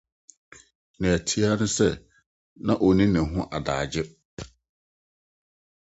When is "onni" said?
2.85-3.05